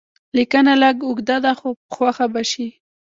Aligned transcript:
لیکنه 0.37 0.73
لږ 0.83 0.97
اوږده 1.07 1.37
ده 1.43 1.51
خو 1.59 1.69
خوښه 1.93 2.25
به 2.33 2.41
شي. 2.51 2.67